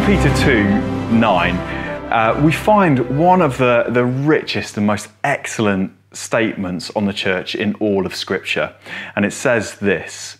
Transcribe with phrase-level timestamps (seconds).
[0.00, 0.64] in Peter 2
[1.12, 7.12] 9, uh, we find one of the, the richest and most excellent statements on the
[7.12, 8.74] church in all of Scripture.
[9.16, 10.38] And it says this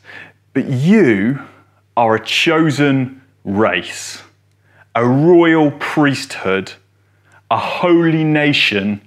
[0.53, 1.41] But you
[1.97, 4.23] are a chosen race,
[4.95, 6.73] a royal priesthood,
[7.51, 9.01] a holy nation,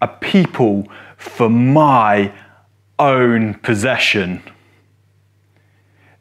[0.00, 2.32] a people for my
[2.98, 4.42] own possession.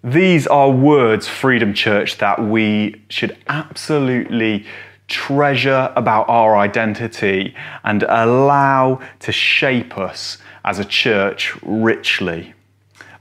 [0.08, 4.66] These are words, Freedom Church, that we should absolutely
[5.10, 12.54] treasure about our identity and allow to shape us as a church richly.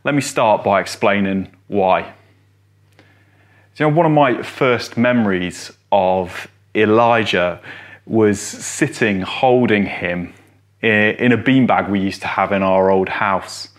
[0.04, 2.02] Let me start by explaining why.
[3.74, 7.60] You know, one of my first memories of Elijah
[8.06, 10.34] was sitting holding him
[10.82, 13.70] in a beanbag we used to have in our old house.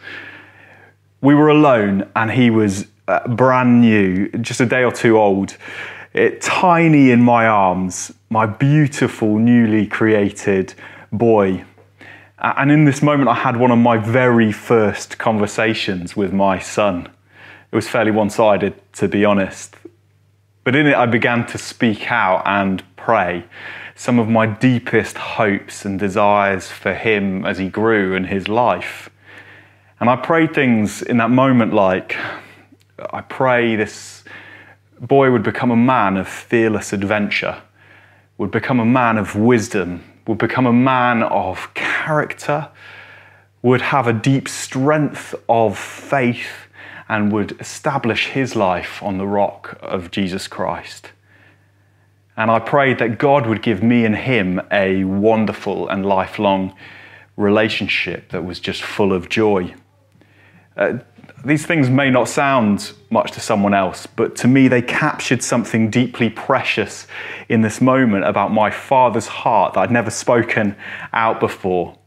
[1.21, 5.57] We were alone and he was uh, brand new, just a day or two old,
[6.13, 10.73] it, tiny in my arms, my beautiful, newly created
[11.11, 11.63] boy.
[12.39, 17.07] And in this moment, I had one of my very first conversations with my son.
[17.71, 19.75] It was fairly one sided, to be honest.
[20.63, 23.45] But in it, I began to speak out and pray
[23.95, 29.09] some of my deepest hopes and desires for him as he grew in his life.
[29.99, 32.15] And I prayed things in that moment like,
[33.11, 34.23] I pray this
[34.99, 37.61] boy would become a man of fearless adventure,
[38.37, 42.69] would become a man of wisdom, would become a man of character,
[43.61, 46.67] would have a deep strength of faith,
[47.09, 51.11] and would establish his life on the rock of Jesus Christ.
[52.35, 56.75] And I prayed that God would give me and him a wonderful and lifelong
[57.35, 59.73] relationship that was just full of joy.
[60.75, 60.99] Uh,
[61.45, 65.89] these things may not sound much to someone else, but to me, they captured something
[65.89, 67.07] deeply precious
[67.47, 70.75] in this moment about my father's heart that I'd never spoken
[71.13, 71.97] out before.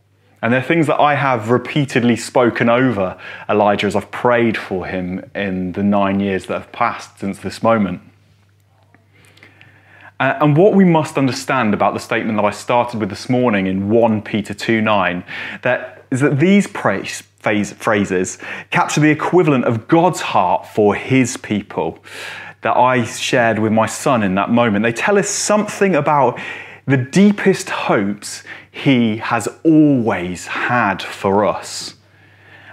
[0.43, 5.31] And they're things that I have repeatedly spoken over Elijah as I've prayed for him
[5.35, 8.01] in the nine years that have passed since this moment.
[10.19, 13.89] And what we must understand about the statement that I started with this morning in
[13.89, 15.25] 1 Peter 2 9,
[15.63, 18.39] that is that these praise, phase, phrases
[18.71, 21.99] capture the equivalent of God's heart for his people
[22.63, 24.83] that I shared with my son in that moment.
[24.83, 26.39] They tell us something about
[26.87, 31.95] the deepest hopes he has always had for us.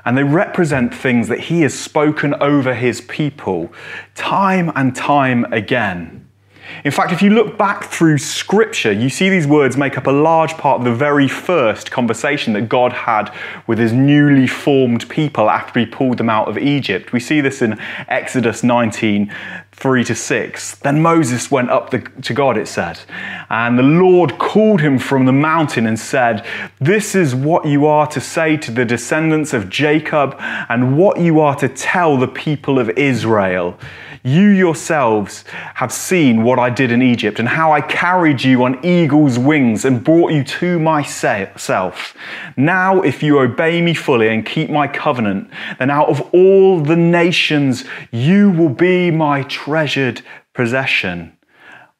[0.03, 3.71] And they represent things that he has spoken over his people
[4.15, 6.26] time and time again.
[6.83, 10.11] In fact, if you look back through Scripture, you see these words make up a
[10.11, 13.33] large part of the very first conversation that God had
[13.67, 17.13] with his newly formed people after he pulled them out of Egypt.
[17.13, 19.33] We see this in Exodus 19
[19.77, 20.75] 3 to 6.
[20.77, 22.99] Then Moses went up the, to God, it said,
[23.47, 26.43] and the Lord called him from the mountain and said,
[26.79, 31.39] This is what you are to say to the descendants of Jacob, and what you
[31.39, 33.77] are to tell the people of Israel.
[34.27, 35.45] You yourselves
[35.75, 39.85] have seen what I did in Egypt and how I carried you on eagle's wings
[39.85, 42.13] and brought you to myself.
[42.57, 45.49] Now, if you obey me fully and keep my covenant,
[45.79, 50.21] then out of all the nations you will be my treasured
[50.53, 51.31] possession.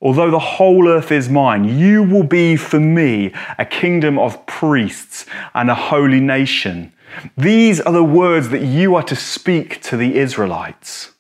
[0.02, 5.26] Although the whole earth is mine, you will be for me a kingdom of priests
[5.56, 6.92] and a holy nation.
[7.38, 11.14] These are the words that you are to speak to the Israelites.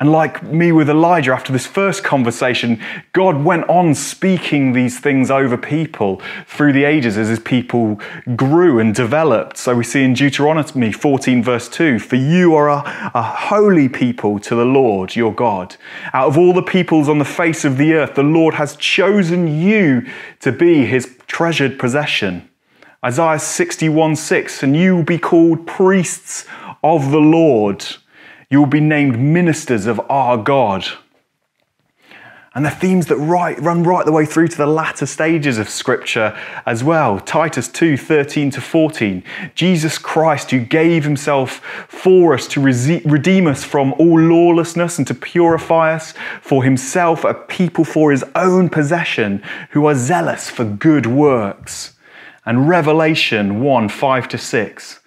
[0.00, 5.30] And like me with Elijah, after this first conversation, God went on speaking these things
[5.30, 8.00] over people through the ages as his people
[8.34, 9.58] grew and developed.
[9.58, 14.38] So we see in Deuteronomy 14, verse 2 For you are a, a holy people
[14.40, 15.76] to the Lord your God.
[16.14, 19.60] Out of all the peoples on the face of the earth, the Lord has chosen
[19.60, 20.06] you
[20.40, 22.48] to be his treasured possession.
[23.04, 26.46] Isaiah 61, 6 And you will be called priests
[26.82, 27.84] of the Lord.
[28.50, 30.84] You will be named ministers of our God.
[32.52, 35.68] And the themes that right, run right the way through to the latter stages of
[35.68, 36.36] Scripture
[36.66, 37.20] as well.
[37.20, 39.22] Titus 2 13 to 14.
[39.54, 45.14] Jesus Christ, who gave himself for us to redeem us from all lawlessness and to
[45.14, 46.12] purify us
[46.42, 51.94] for himself, a people for his own possession, who are zealous for good works.
[52.44, 54.99] And Revelation 1 5 to 6.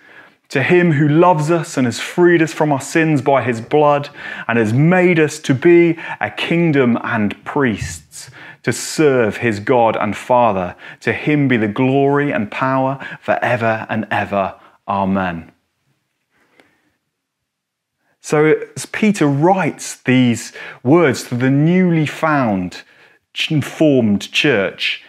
[0.49, 4.09] To him who loves us and has freed us from our sins by his blood
[4.47, 8.29] and has made us to be a kingdom and priests
[8.63, 10.75] to serve his God and Father.
[11.01, 14.55] To him be the glory and power forever and ever.
[14.87, 15.51] Amen.
[18.21, 22.83] So, as Peter writes these words to the newly found,
[23.61, 25.03] formed church,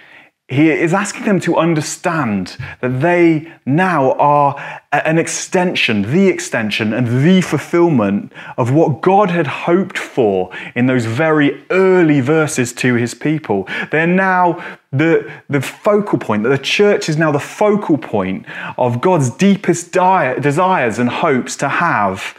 [0.49, 7.25] he is asking them to understand that they now are an extension, the extension, and
[7.25, 13.15] the fulfillment of what God had hoped for in those very early verses to his
[13.15, 13.67] people.
[13.91, 14.63] They're now
[14.93, 18.45] the, the focal point, that the church is now the focal point
[18.77, 22.39] of God's deepest desires and hopes to have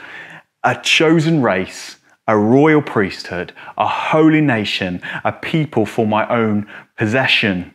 [0.64, 1.98] a chosen race,
[2.28, 6.68] a royal priesthood, a holy nation, a people for my own
[6.98, 7.72] possession.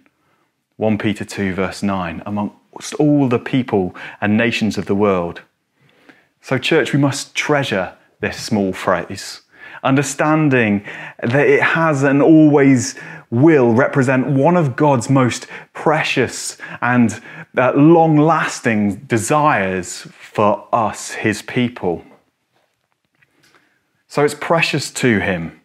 [0.81, 5.43] 1 Peter 2, verse 9, amongst all the people and nations of the world.
[6.41, 9.43] So, church, we must treasure this small phrase,
[9.85, 10.87] understanding
[11.23, 12.99] that it has and always
[13.29, 17.21] will represent one of God's most precious and
[17.59, 22.03] uh, long lasting desires for us, his people.
[24.09, 25.60] So it's precious to him.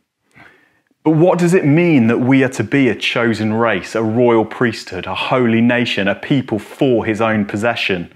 [1.06, 4.44] But what does it mean that we are to be a chosen race, a royal
[4.44, 8.12] priesthood, a holy nation, a people for his own possession?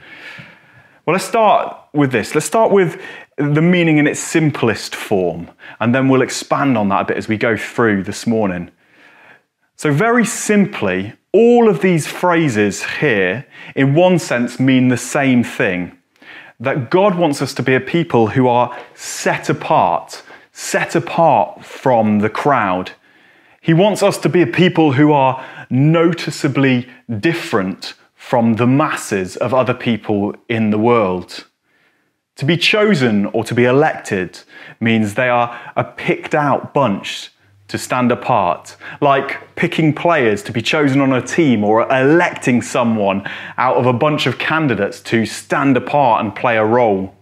[1.05, 2.33] Well, let's start with this.
[2.33, 2.99] Let's start with
[3.37, 7.27] the meaning in its simplest form, and then we'll expand on that a bit as
[7.27, 8.71] we go through this morning.
[9.75, 13.45] So, very simply, all of these phrases here,
[13.75, 15.95] in one sense, mean the same thing
[16.59, 20.23] that God wants us to be a people who are set apart
[20.59, 22.91] set apart from the crowd.
[23.61, 26.85] He wants us to be a people who are noticeably
[27.19, 31.45] different from the masses of other people in the world.
[32.35, 34.41] To be chosen or to be elected
[34.81, 37.31] means they are a picked out bunch
[37.69, 43.25] to stand apart, like picking players to be chosen on a team or electing someone
[43.57, 47.15] out of a bunch of candidates to stand apart and play a role.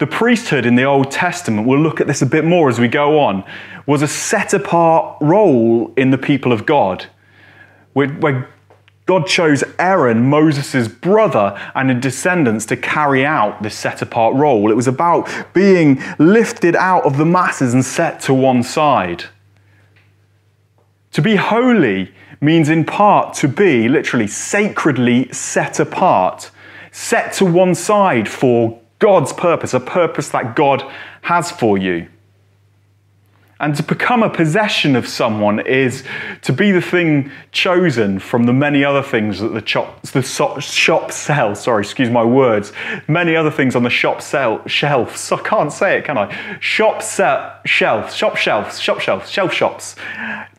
[0.00, 2.88] The priesthood in the Old Testament, we'll look at this a bit more as we
[2.88, 3.44] go on,
[3.84, 7.04] was a set apart role in the people of God.
[7.92, 8.48] Where,
[9.04, 14.70] God chose Aaron, Moses' brother, and his descendants to carry out this set apart role.
[14.70, 19.24] It was about being lifted out of the masses and set to one side.
[21.12, 26.50] To be holy means, in part, to be literally sacredly set apart,
[26.90, 30.84] set to one side for God's purpose, a purpose that God
[31.22, 32.06] has for you.
[33.60, 36.02] And to become a possession of someone is
[36.42, 41.12] to be the thing chosen from the many other things that the, shop, the shop
[41.12, 41.62] sells.
[41.62, 42.72] Sorry, excuse my words.
[43.06, 45.30] Many other things on the shop sell, shelves.
[45.30, 46.58] I can't say it, can I?
[46.60, 49.94] Shop sell, shelves, shop shelves, shop shelves, shelf shops.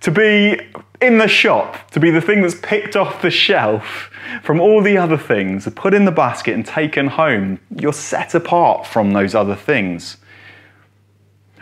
[0.01, 0.59] To be
[1.01, 4.11] in the shop, to be the thing that's picked off the shelf
[4.43, 7.59] from all the other things, put in the basket and taken home.
[7.75, 10.17] You're set apart from those other things.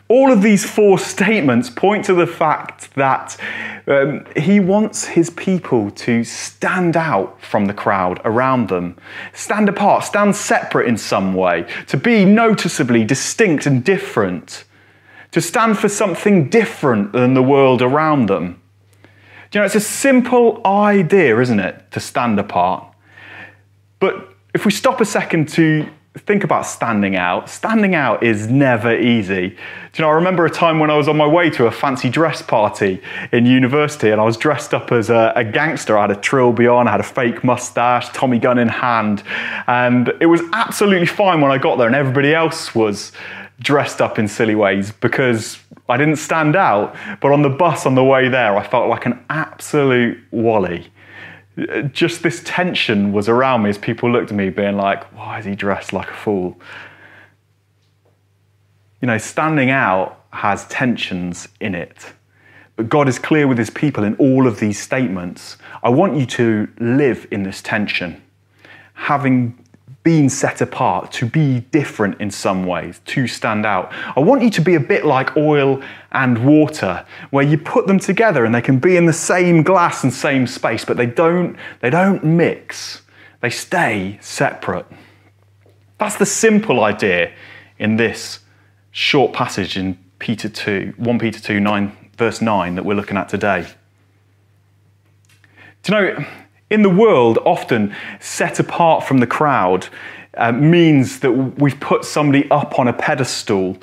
[0.10, 3.38] All of these four statements point to the fact that
[3.88, 8.98] um, he wants his people to stand out from the crowd around them,
[9.34, 14.64] stand apart, stand separate in some way, to be noticeably distinct and different,
[15.32, 18.60] to stand for something different than the world around them.
[19.52, 22.86] Do you know, it's a simple idea, isn't it, to stand apart?
[24.00, 28.96] But if we stop a second to think about standing out, standing out is never
[28.96, 29.50] easy.
[29.50, 29.56] Do
[29.96, 32.10] you know, I remember a time when I was on my way to a fancy
[32.10, 33.02] dress party
[33.32, 35.98] in university and I was dressed up as a, a gangster.
[35.98, 39.24] I had a trilby on, I had a fake mustache, Tommy gun in hand,
[39.68, 43.12] and it was absolutely fine when I got there and everybody else was
[43.60, 47.96] dressed up in silly ways because I didn't stand out, but on the bus on
[47.96, 50.92] the way there, I felt like an absolute wally.
[51.92, 55.46] Just this tension was around me as people looked at me, being like, why is
[55.46, 56.60] he dressed like a fool?
[59.02, 62.14] You know, standing out has tensions in it.
[62.76, 65.58] But God is clear with his people in all of these statements.
[65.84, 68.22] I want you to live in this tension,
[68.94, 69.59] having
[70.04, 73.92] being set apart, to be different in some ways, to stand out.
[74.16, 78.00] I want you to be a bit like oil and water, where you put them
[78.00, 81.58] together and they can be in the same glass and same space, but they don't,
[81.82, 83.02] they don't mix.
[83.42, 84.86] They stay separate.
[85.98, 87.34] That's the simple idea
[87.78, 88.40] in this
[88.92, 93.30] short passage in Peter 2, 1 Peter 2, 9, verse 9 that we're looking at
[93.30, 93.68] today.
[95.84, 96.26] Do you know,
[96.70, 99.88] in the world, often set apart from the crowd
[100.38, 103.78] uh, means that we've put somebody up on a pedestal.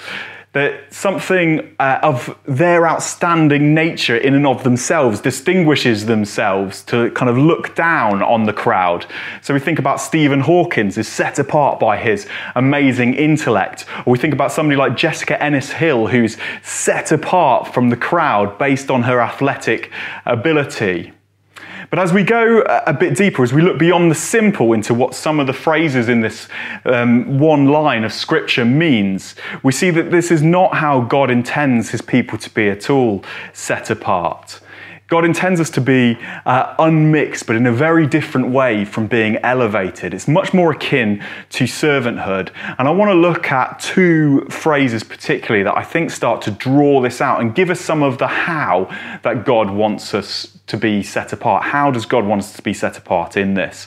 [0.56, 7.28] that something uh, of their outstanding nature in and of themselves distinguishes themselves to kind
[7.28, 9.04] of look down on the crowd.
[9.42, 14.18] So we think about Stephen Hawkins is set apart by his amazing intellect, or we
[14.18, 19.02] think about somebody like Jessica Ennis Hill who's set apart from the crowd based on
[19.02, 19.90] her athletic
[20.24, 21.12] ability.
[21.90, 25.14] But as we go a bit deeper, as we look beyond the simple into what
[25.14, 26.48] some of the phrases in this
[26.84, 31.90] um, one line of scripture means, we see that this is not how God intends
[31.90, 34.60] his people to be at all set apart.
[35.08, 39.36] God intends us to be uh, unmixed, but in a very different way from being
[39.36, 40.12] elevated.
[40.12, 42.50] It's much more akin to servanthood.
[42.78, 47.00] And I want to look at two phrases particularly that I think start to draw
[47.00, 48.86] this out and give us some of the how
[49.22, 51.64] that God wants us to be set apart.
[51.64, 53.86] How does God want us to be set apart in this?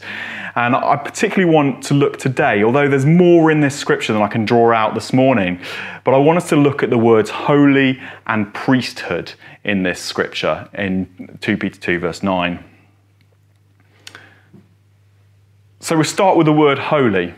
[0.55, 4.27] And I particularly want to look today, although there's more in this scripture than I
[4.27, 5.59] can draw out this morning,
[6.03, 9.33] but I want us to look at the words holy and priesthood
[9.63, 12.63] in this scripture in 2 Peter 2, verse 9.
[15.81, 17.33] So we start with the word holy.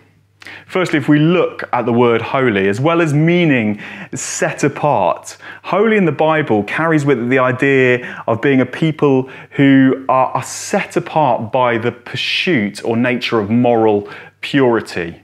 [0.66, 3.80] Firstly, if we look at the word holy, as well as meaning
[4.16, 9.30] set apart, holy in the Bible carries with it the idea of being a people
[9.52, 14.10] who are, set apart by the pursuit or nature of moral
[14.42, 15.22] purity,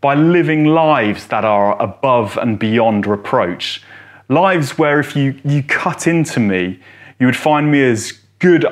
[0.00, 3.82] by living lives that are above and beyond reproach.
[4.28, 6.80] Lives where if you, you cut into me,
[7.20, 8.66] you would find me as good,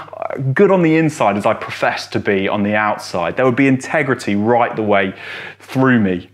[0.54, 3.36] good on the inside as I profess to be on the outside.
[3.36, 5.14] There would be integrity right the way
[5.60, 6.30] through me.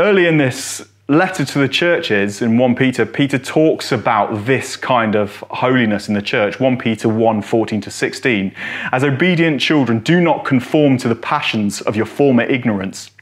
[0.00, 5.14] Early in this letter to the churches in 1 Peter, Peter talks about this kind
[5.14, 6.58] of holiness in the church.
[6.58, 8.52] 1 Peter 1 14 to 16.
[8.90, 13.12] As obedient children, do not conform to the passions of your former ignorance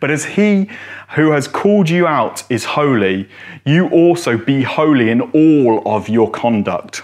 [0.00, 0.68] but as he
[1.10, 3.28] who has called you out is holy,
[3.64, 7.02] you also be holy in all of your conduct.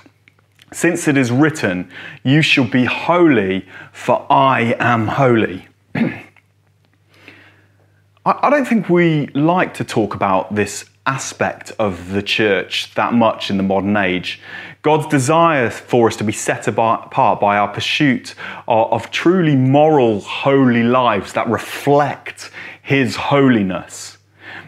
[0.74, 1.88] Since it is written,
[2.24, 5.68] You shall be holy, for I am holy.
[8.26, 13.50] I don't think we like to talk about this aspect of the church that much
[13.50, 14.40] in the modern age.
[14.82, 18.34] God's desire for us to be set apart by our pursuit
[18.66, 22.50] of, truly moral, holy lives that reflect
[22.82, 24.13] His holiness.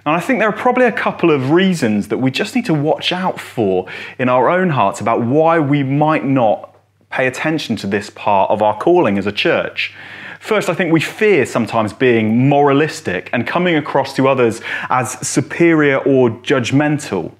[0.06, 2.74] And I think there are probably a couple of reasons that we just need to
[2.74, 3.88] watch out for
[4.20, 6.76] in our own hearts about why we might not
[7.10, 9.92] pay attention to this part of our calling as a church.
[10.38, 14.60] First, I think we fear sometimes being moralistic and coming across to others
[14.90, 17.32] as superior or judgmental.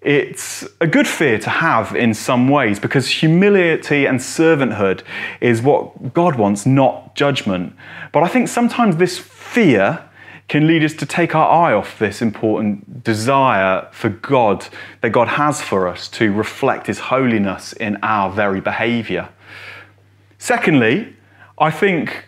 [0.00, 5.02] It's a good fear to have in some ways because humility and servanthood
[5.40, 7.76] is what God wants, not judgment.
[8.10, 10.09] But I think sometimes this fear
[10.50, 14.66] can lead us to take our eye off this important desire for God
[15.00, 19.28] that God has for us to reflect His holiness in our very behavior.
[20.38, 21.14] Secondly,
[21.56, 22.24] I think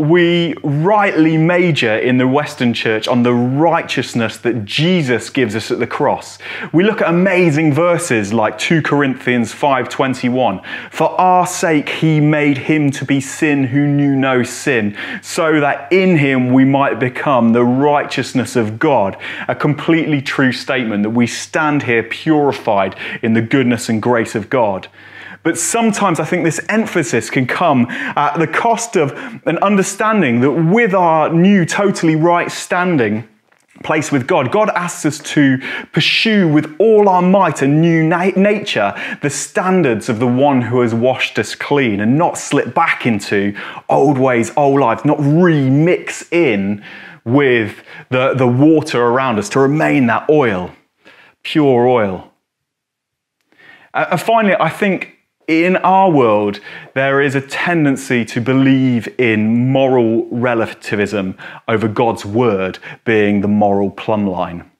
[0.00, 5.78] we rightly major in the Western church on the righteousness that Jesus gives us at
[5.78, 6.38] the cross.
[6.72, 10.60] We look at amazing verses like 2 Corinthians 5:21.
[10.90, 15.88] For our sake he made him to be sin who knew no sin, so that
[15.92, 19.16] in him we might become the righteousness of God.
[19.48, 24.48] A completely true statement that we stand here purified in the goodness and grace of
[24.48, 24.88] God.
[25.42, 29.12] But sometimes I think this emphasis can come at the cost of
[29.46, 33.26] an understanding that with our new, totally right standing,
[33.82, 34.52] place with God.
[34.52, 35.58] God asks us to
[35.92, 40.80] pursue with all our might and new na- nature the standards of the one who
[40.82, 43.56] has washed us clean and not slip back into
[43.88, 46.84] old ways, old lives, not remix in
[47.24, 50.72] with the, the water around us to remain that oil,
[51.42, 52.30] pure oil.
[53.94, 55.16] Uh, and finally, I think
[55.50, 56.60] in our world,
[56.94, 63.90] there is a tendency to believe in moral relativism over God's word being the moral
[63.90, 64.70] plumb line.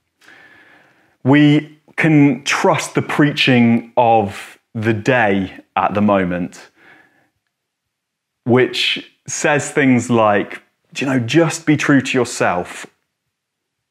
[1.25, 6.71] We can trust the preaching of the day at the moment,
[8.45, 10.63] which says things like,
[10.97, 12.87] you know, just be true to yourself,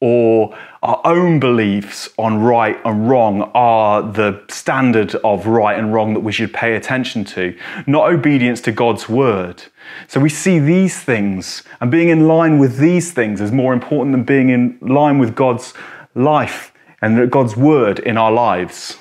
[0.02, 6.14] or our own beliefs on right and wrong are the standard of right and wrong
[6.14, 9.64] that we should pay attention to, not obedience to God's word.
[10.08, 14.14] So we see these things, and being in line with these things is more important
[14.14, 15.74] than being in line with God's
[16.16, 18.98] life and God's word in our lives.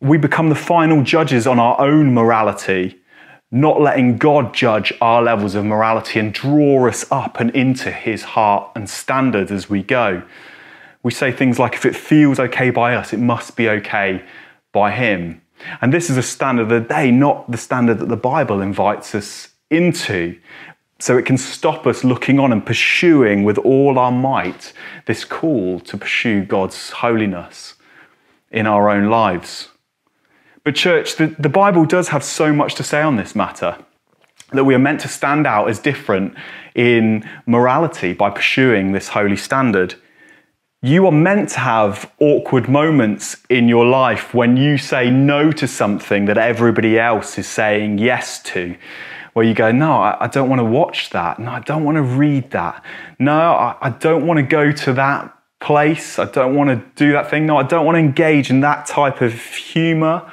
[0.00, 3.00] We become the final judges on our own morality
[3.54, 8.24] not letting God judge our levels of morality and draw us up and into his
[8.24, 10.24] heart and standards as we go.
[11.04, 14.24] We say things like, if it feels okay by us, it must be okay
[14.72, 15.40] by him.
[15.80, 19.14] And this is a standard of the day, not the standard that the Bible invites
[19.14, 20.36] us into.
[20.98, 24.72] So it can stop us looking on and pursuing with all our might
[25.06, 27.74] this call to pursue God's holiness
[28.50, 29.68] in our own lives.
[30.64, 33.76] But, church, the, the Bible does have so much to say on this matter
[34.52, 36.34] that we are meant to stand out as different
[36.74, 39.94] in morality by pursuing this holy standard.
[40.80, 45.66] You are meant to have awkward moments in your life when you say no to
[45.66, 48.76] something that everybody else is saying yes to.
[49.32, 51.40] Where you go, no, I, don't want to watch that.
[51.40, 52.84] No, I don't want to read that.
[53.18, 56.18] No, I, I don't want to go to that place.
[56.18, 57.44] I don't want to do that thing.
[57.46, 60.30] No, I don't want to engage in that type of humor.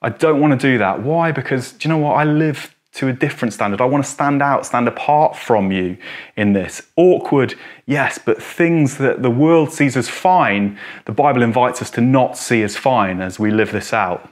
[0.00, 1.02] I don't want to do that.
[1.02, 1.32] Why?
[1.32, 2.14] Because do you know what?
[2.14, 3.80] I live to a different standard.
[3.80, 5.96] I want to stand out, stand apart from you
[6.36, 6.82] in this.
[6.96, 7.54] Awkward,
[7.86, 12.36] yes, but things that the world sees as fine, the Bible invites us to not
[12.36, 14.28] see as fine as we live this out.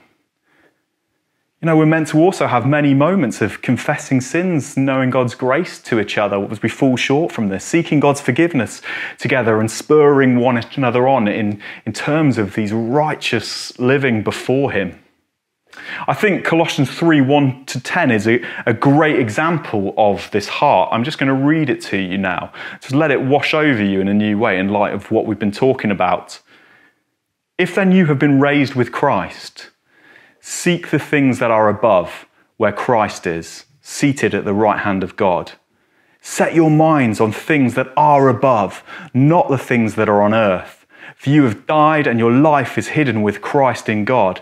[1.61, 5.79] You know, we're meant to also have many moments of confessing sins, knowing God's grace
[5.83, 8.81] to each other as we fall short from this, seeking God's forgiveness
[9.17, 14.99] together and spurring one another on in, in terms of these righteous living before Him.
[16.07, 20.89] I think Colossians 3 1 to 10 is a, a great example of this heart.
[20.91, 22.51] I'm just going to read it to you now.
[22.81, 25.39] Just let it wash over you in a new way in light of what we've
[25.39, 26.39] been talking about.
[27.57, 29.71] If then you have been raised with Christ,
[30.39, 35.15] seek the things that are above, where Christ is, seated at the right hand of
[35.15, 35.53] God.
[36.21, 40.85] Set your minds on things that are above, not the things that are on earth.
[41.15, 44.41] For you have died, and your life is hidden with Christ in God.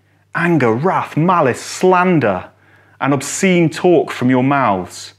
[0.35, 2.49] anger, wrath, malice, slander,
[2.99, 5.13] and obscene talk from your mouths.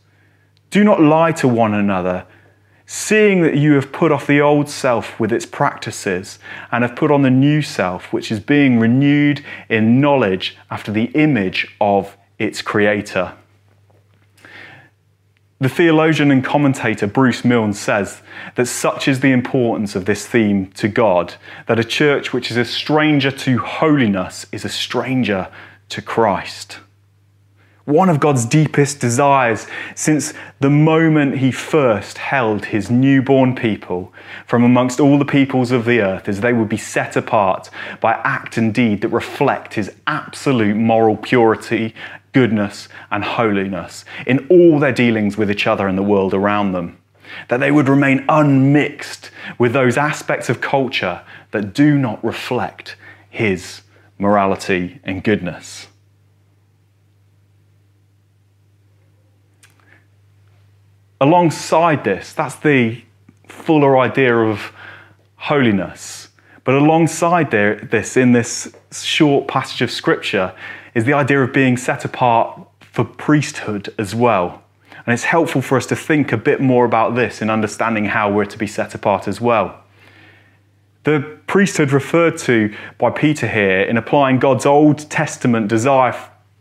[0.71, 2.27] Do not lie to one another,
[2.87, 6.39] seeing that you have put off the old self with its practices
[6.71, 11.07] and have put on the new self, which is being renewed in knowledge after the
[11.15, 13.35] image of its creator.
[15.63, 18.21] The theologian and commentator Bruce Milne says
[18.57, 21.35] that such is the importance of this theme to God,
[21.69, 25.47] that a church which is a stranger to holiness is a stranger
[25.91, 26.81] to Christ.
[27.85, 34.13] One of God's deepest desires since the moment He first held His newborn people
[34.49, 37.71] from amongst all the peoples of the earth is they would be set apart
[38.01, 41.95] by act and deed that reflect His absolute moral purity
[42.33, 46.99] goodness, and holiness in all their dealings with each other and the world around them.
[47.49, 52.97] That they would remain unmixed with those aspects of culture that do not reflect
[53.31, 53.83] His
[54.19, 55.89] morality and goodness.
[61.21, 63.03] Alongside this, that's the
[63.47, 64.73] fuller idea of
[65.37, 66.22] holiness.
[66.65, 70.55] But alongside this, in this short passage of Scripture,
[70.95, 74.63] is the idea of being set apart for priesthood as well.
[75.05, 78.31] And it's helpful for us to think a bit more about this in understanding how
[78.31, 79.83] we're to be set apart as well.
[81.05, 86.15] The priesthood referred to by Peter here in applying God's Old Testament desire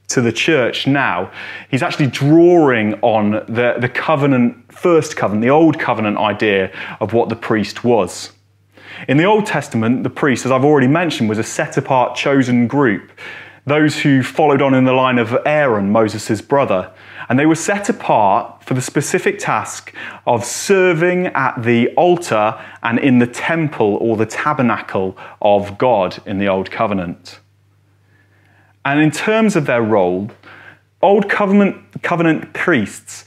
[0.07, 1.31] to the church now,
[1.69, 7.29] he's actually drawing on the, the covenant, first covenant, the old covenant idea of what
[7.29, 8.31] the priest was.
[9.07, 12.67] In the Old Testament, the priest, as I've already mentioned, was a set apart, chosen
[12.67, 13.11] group
[13.65, 16.91] those who followed on in the line of Aaron, Moses' brother.
[17.29, 19.93] And they were set apart for the specific task
[20.25, 26.39] of serving at the altar and in the temple or the tabernacle of God in
[26.39, 27.39] the Old Covenant.
[28.83, 30.31] And in terms of their role,
[31.01, 33.25] Old Covenant, covenant priests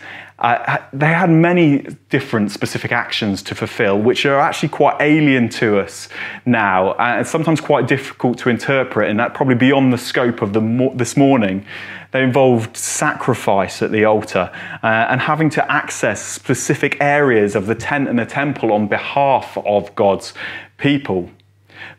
[0.92, 6.08] they had many different specific actions to fulfill, which are actually quite alien to us
[6.44, 10.60] now, and sometimes quite difficult to interpret, and that probably beyond the scope of the
[10.60, 11.64] mo- this morning.
[12.10, 14.50] They involved sacrifice at the altar
[14.82, 19.56] uh, and having to access specific areas of the tent and the temple on behalf
[19.64, 20.34] of God's
[20.76, 21.30] people.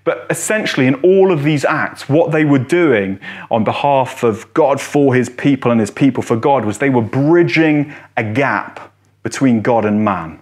[0.03, 3.19] But essentially, in all of these acts, what they were doing
[3.49, 7.01] on behalf of God for his people and his people for God was they were
[7.01, 8.93] bridging a gap
[9.23, 10.39] between God and man.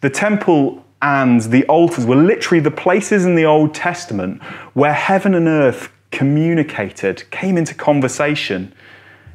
[0.00, 4.42] The temple and the altars were literally the places in the Old Testament
[4.74, 8.74] where heaven and earth communicated, came into conversation.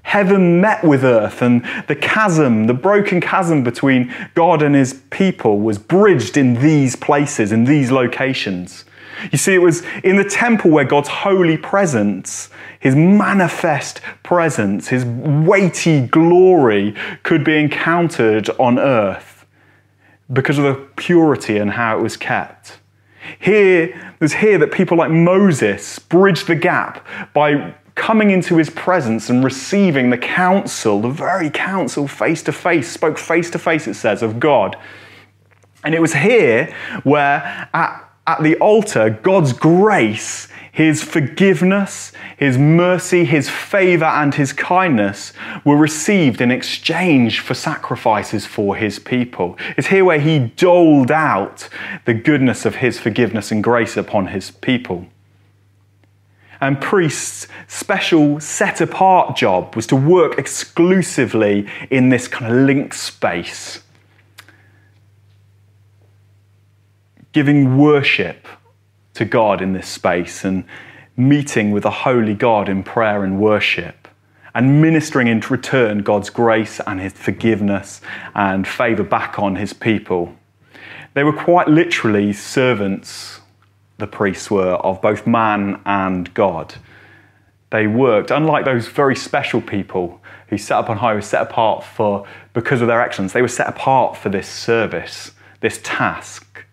[0.06, 5.60] Heaven met with earth, and the chasm, the broken chasm between God and his people,
[5.60, 8.86] was bridged in these places, in these locations.
[9.32, 15.04] You see, it was in the temple where God's holy presence, his manifest presence, his
[15.04, 19.48] weighty glory could be encountered on earth
[20.32, 22.78] because of the purity and how it was kept.
[23.40, 28.70] Here, it was here that people like Moses bridged the gap by coming into his
[28.70, 33.88] presence and receiving the counsel, the very counsel face to face, spoke face to face,
[33.88, 34.78] it says, of God.
[35.84, 43.24] And it was here where at, at the altar, God's grace, his forgiveness, his mercy,
[43.24, 45.32] his favor, and his kindness
[45.64, 49.58] were received in exchange for sacrifices for his people.
[49.78, 51.70] It's here where he doled out
[52.04, 55.08] the goodness of his forgiveness and grace upon his people.
[56.62, 62.94] And priests' special set apart job was to work exclusively in this kind of link
[62.94, 63.82] space,
[67.32, 68.48] giving worship
[69.16, 70.66] to God in this space and
[71.18, 74.08] meeting with the holy God in prayer and worship
[74.54, 78.02] and ministering in return God's grace and his forgiveness
[78.34, 80.34] and favor back on his people.
[81.14, 83.42] They were quite literally servants
[83.98, 86.76] the priests were of both man and God.
[87.70, 91.84] They worked, unlike those very special people who set up on high, were set apart
[91.84, 93.34] for because of their excellence.
[93.34, 95.32] They were set apart for this service,
[95.62, 96.66] this task.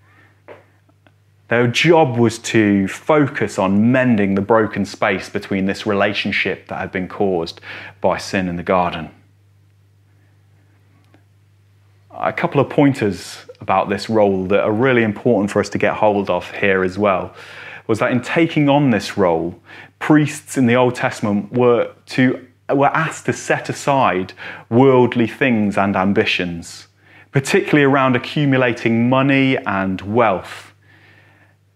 [1.49, 6.93] Their job was to focus on mending the broken space between this relationship that had
[6.93, 7.61] been caused
[8.01, 9.11] by sin in the garden.
[12.11, 15.95] A couple of pointers about this role that are really important for us to get
[15.95, 17.35] hold of here as well
[17.87, 19.59] was that in taking on this role,
[19.99, 24.33] priests in the Old Testament were to were asked to set aside
[24.71, 26.89] worldly things and ambitions,
[27.31, 30.73] particularly around accumulating money and wealth.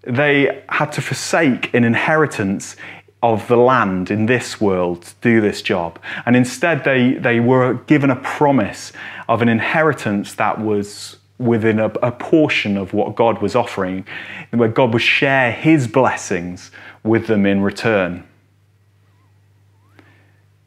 [0.02, 2.76] They had to forsake an inheritance
[3.22, 6.00] of the land in this world to do this job.
[6.24, 8.92] And instead, they, they were given a promise
[9.28, 14.06] of an inheritance that was within a, a, portion of what God was offering,
[14.50, 16.70] where God would share his blessings
[17.02, 18.24] with them in return.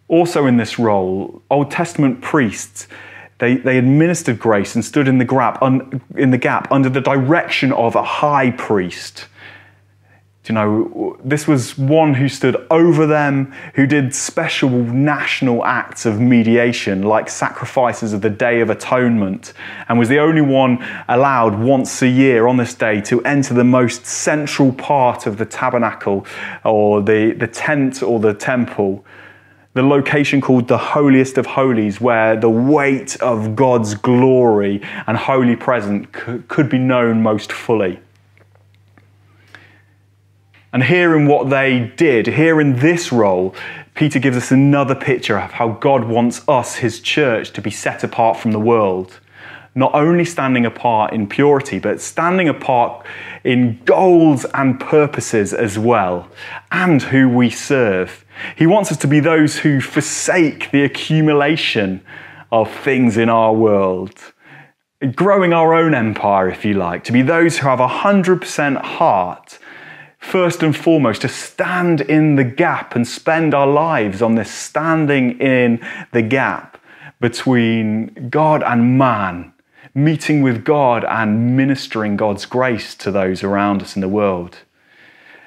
[0.08, 2.88] Also, in this role, Old Testament priests.
[3.39, 6.99] They, they administered grace and stood in the, gap, un, in the gap under the
[6.99, 9.27] direction of a high priest
[10.47, 16.19] you know, this was one who stood over them, who did special national acts of
[16.19, 19.54] mediation, like sacrifices of the Day of Atonement,
[19.88, 23.63] and was the only one allowed once a year on this day to enter the
[23.63, 26.25] most central part of the tabernacle
[26.65, 29.06] or the, the tent or the temple.
[29.73, 35.56] The location called the holiest of holies, where the weight of God's glory and holy
[35.56, 36.08] presence
[36.47, 37.99] could be known most fully.
[40.71, 43.55] And here in what they did, here in this role,
[43.95, 48.03] Peter gives us another picture of how God wants us, his church, to be set
[48.03, 49.19] apart from the world.
[49.73, 53.05] Not only standing apart in purity, but standing apart
[53.43, 56.29] in goals and purposes as well,
[56.71, 58.25] and who we serve.
[58.55, 62.01] He wants us to be those who forsake the accumulation
[62.51, 64.34] of things in our world,
[65.15, 69.60] growing our own empire, if you like, to be those who have a 100% heart
[70.19, 75.39] first and foremost, to stand in the gap and spend our lives on this standing
[75.39, 76.77] in the gap
[77.19, 79.53] between God and man,
[79.93, 84.60] meeting with God and ministering God's grace to those around us in the world.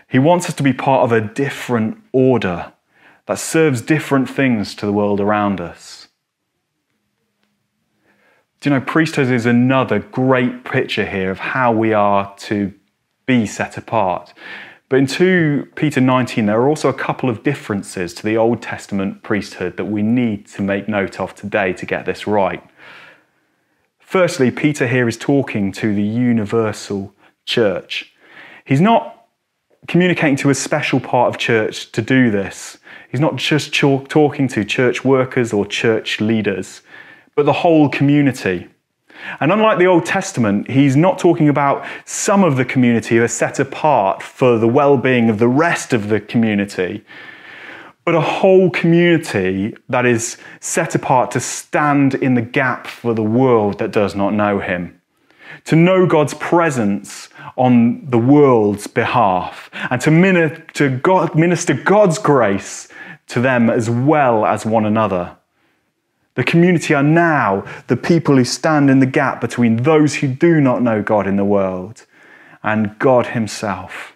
[0.08, 2.72] He wants us to be part of a different order
[3.26, 6.08] that serves different things to the world around us.
[8.61, 12.72] Do you know, priesthood is another great picture here of how we are to
[13.26, 14.32] be set apart.
[14.88, 18.61] But in 2 Peter 19, there are also a couple of differences to the Old
[18.61, 22.62] Testament priesthood that we need to make note of today to get this right.
[23.98, 27.14] Firstly, Peter here is talking to the universal
[27.46, 28.12] church.
[28.66, 29.26] He's not
[29.88, 32.76] communicating to a special part of church to do this.
[33.11, 36.82] He's not just talking to church workers or church leaders,
[37.35, 38.68] but the whole community.
[39.40, 43.28] And unlike the Old Testament, he's not talking about some of the community who are
[43.28, 47.04] set apart for the well being of the rest of the community,
[48.04, 53.22] but a whole community that is set apart to stand in the gap for the
[53.22, 55.00] world that does not know him.
[55.66, 62.88] To know God's presence on the world's behalf and to minister, God, minister God's grace
[63.28, 65.37] to them as well as one another.
[66.35, 70.61] The community are now the people who stand in the gap between those who do
[70.61, 72.07] not know God in the world
[72.62, 74.14] and God Himself.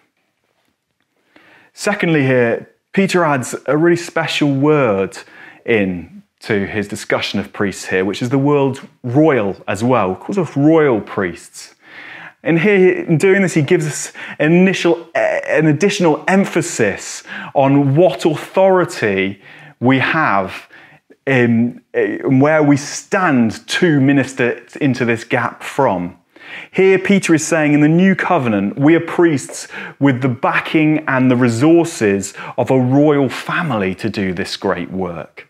[1.73, 5.17] Secondly, here, Peter adds a really special word
[5.65, 10.15] in to his discussion of priests here, which is the word royal as well.
[10.15, 11.75] He calls us royal priests.
[12.43, 18.25] And here, in doing this, he gives us an, initial, an additional emphasis on what
[18.25, 19.41] authority
[19.79, 20.67] we have
[21.27, 26.17] Um, uh, in, in where we stand to minister into this gap from.
[26.71, 29.67] Here, Peter is saying in the new covenant, we are priests
[29.99, 35.47] with the backing and the resources of a royal family to do this great work.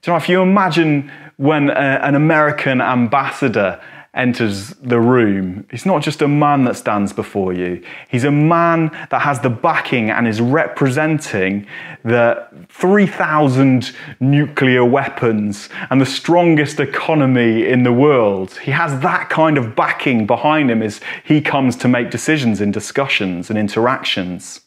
[0.00, 3.80] Do you know, if you imagine when a, an American ambassador
[4.18, 7.82] enters the room, he's not just a man that stands before you.
[8.08, 11.66] He's a man that has the backing and is representing
[12.04, 18.58] the 3,000 nuclear weapons and the strongest economy in the world.
[18.58, 22.72] He has that kind of backing behind him as he comes to make decisions in
[22.72, 24.62] discussions and interactions.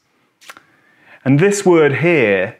[1.25, 2.57] And this word here,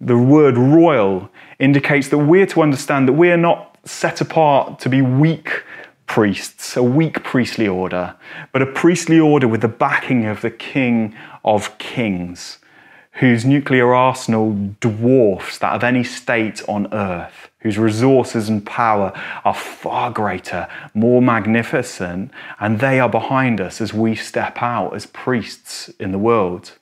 [0.00, 4.88] the word royal, indicates that we're to understand that we are not set apart to
[4.88, 5.62] be weak
[6.10, 8.16] priests, a weak priestly order,
[8.50, 12.58] but a priestly order with the backing of the King of Kings,
[13.12, 19.12] whose nuclear arsenal dwarfs that of any state on earth, whose resources and power
[19.44, 25.06] are far greater, more magnificent, and they are behind us as we step out as
[25.06, 26.72] priests in the world.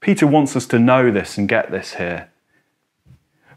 [0.00, 2.28] Peter wants us to know this and get this here.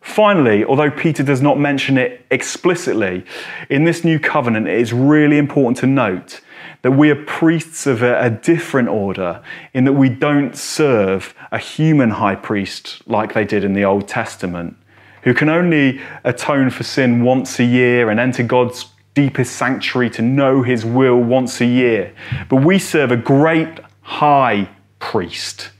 [0.05, 3.25] Finally, although Peter does not mention it explicitly,
[3.71, 6.41] in this new covenant, it is really important to note
[6.83, 9.41] that we are priests of a, a, different order
[9.73, 14.07] in that we don't serve a human high priest like they did in the Old
[14.07, 14.77] Testament,
[15.23, 20.21] who can only atone for sin once a year and enter God's deepest sanctuary to
[20.21, 22.13] know his will once a year.
[22.47, 25.71] But we serve a great high priest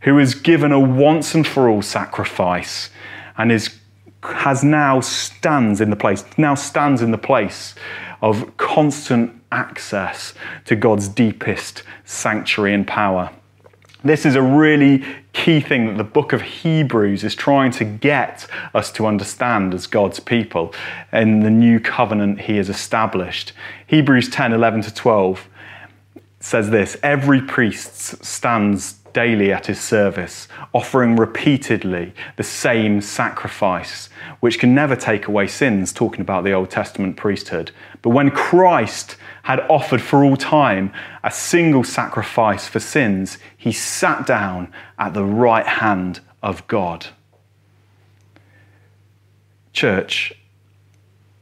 [0.00, 2.90] who is given a once and for all sacrifice
[3.38, 3.78] and is
[4.22, 7.74] has now stands in the place now stands in the place
[8.22, 13.30] of constant access to God's deepest sanctuary and power.
[14.02, 18.46] This is a really key thing that the book of Hebrews is trying to get
[18.74, 20.74] us to understand as God's people
[21.12, 23.52] in the new covenant he has established.
[23.86, 25.48] Hebrews 10 11 to 12
[26.40, 34.58] says this Every priest stands daily at his service, offering repeatedly the same sacrifice, which
[34.58, 37.70] can never take away sins, talking about the Old Testament priesthood.
[38.02, 44.26] But when Christ had offered for all time a single sacrifice for sins, he sat
[44.26, 47.06] down at the right hand of God.
[49.72, 50.34] Church,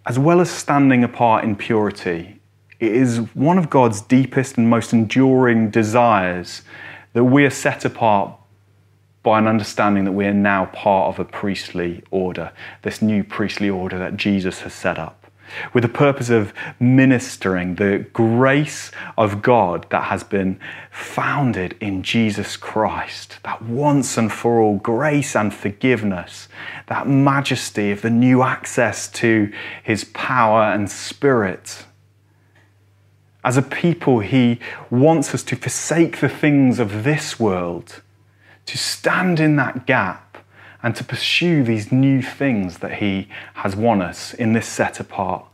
[0.07, 2.41] as well as standing apart in purity,
[2.81, 6.63] it is one of God's deepest and most enduring desires
[7.13, 8.33] that we are set apart
[9.23, 12.51] by an understanding that we are now part of a priestly order,
[12.83, 15.31] this new priestly order that Jesus has set up,
[15.73, 20.59] with the purpose of ministering the grace of God that has been
[20.91, 26.49] founded in Jesus Christ, that once and for all grace and forgiveness,
[26.89, 29.53] that majesty of the new access to
[29.85, 31.85] his power and spirit
[33.45, 38.01] as a people, He wants us to forsake the things of this world,
[38.67, 40.39] to stand in that gap,
[40.83, 45.45] and to pursue these new things that He has won us in this set apart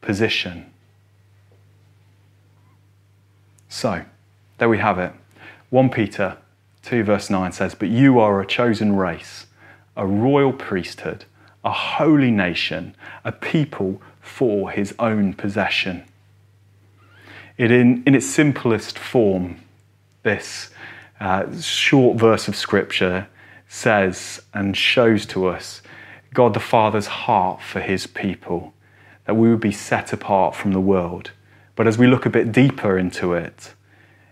[0.00, 0.72] position.
[3.68, 4.04] So,
[4.58, 5.12] there we have it.
[5.70, 6.36] 1 Peter
[6.82, 9.46] 2, verse 9 says, But you are a chosen race,
[9.96, 11.24] a royal priesthood,
[11.64, 16.04] a holy nation, a people for His own possession
[17.56, 19.60] it in, in its simplest form,
[20.22, 20.70] this
[21.20, 23.28] uh, short verse of Scripture
[23.68, 25.82] says and shows to us
[26.34, 28.72] God the Father's heart for his people,
[29.26, 31.30] that we would be set apart from the world.
[31.76, 33.74] But as we look a bit deeper into it,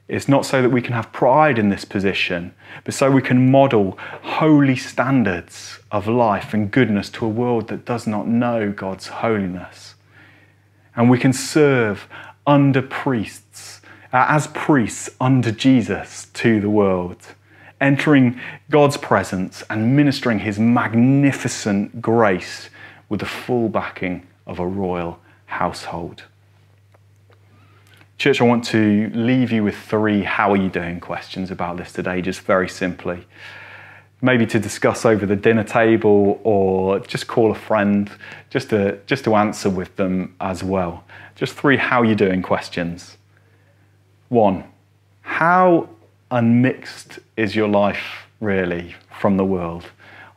[0.09, 2.53] it's not so that we can have pride in this position,
[2.85, 7.85] but so we can model holy standards of life and goodness to a world that
[7.85, 9.95] does not know God's holiness.
[10.97, 12.09] And we can serve
[12.51, 13.81] under priests,
[14.13, 17.19] uh, as priests under Jesus to the world,
[17.81, 22.69] entering God's presence and ministering his magnificent grace
[23.09, 26.25] with the full backing of a royal household.
[28.19, 31.93] Church, I want to leave you with three how are you doing questions about this
[31.93, 33.29] today, just very simply.
[34.23, 38.11] Maybe to discuss over the dinner table or just call a friend
[38.51, 41.05] just to, just to answer with them as well.
[41.35, 43.17] Just three how you doing questions.
[44.29, 44.65] One,
[45.23, 45.89] how
[46.31, 49.87] unmixed is your life really from the world?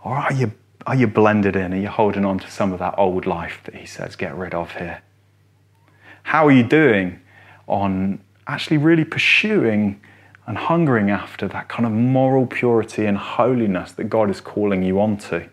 [0.04, 0.54] Or are you,
[0.88, 1.74] are you blended in?
[1.74, 4.54] Are you holding on to some of that old life that he says get rid
[4.54, 5.02] of here?
[6.24, 7.20] How are you doing
[7.68, 10.02] on actually really pursuing
[10.46, 15.00] and hungering after that kind of moral purity and holiness that God is calling you
[15.00, 15.48] onto?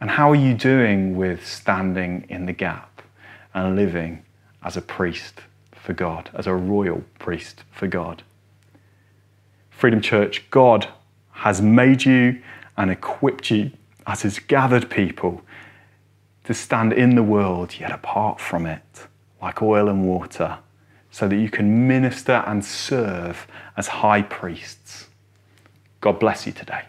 [0.00, 3.02] And how are you doing with standing in the gap
[3.54, 4.24] and living
[4.62, 5.40] as a priest
[5.72, 8.22] for God, as a royal priest for God?
[9.70, 10.88] Freedom Church, God
[11.30, 12.42] has made you
[12.76, 13.70] and equipped you
[14.06, 15.42] as his gathered people
[16.44, 19.06] to stand in the world yet apart from it,
[19.40, 20.58] like oil and water
[21.14, 23.46] so that you can minister and serve
[23.76, 25.06] as high priests.
[26.00, 26.82] God bless you today.